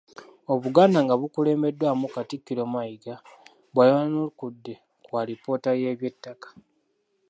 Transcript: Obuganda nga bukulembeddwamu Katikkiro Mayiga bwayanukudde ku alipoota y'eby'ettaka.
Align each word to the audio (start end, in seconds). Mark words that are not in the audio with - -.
Obuganda 0.53 0.99
nga 1.05 1.15
bukulembeddwamu 1.21 2.05
Katikkiro 2.13 2.63
Mayiga 2.73 3.15
bwayanukudde 3.73 4.73
ku 5.03 5.11
alipoota 5.21 5.69
y'eby'ettaka. 5.81 6.47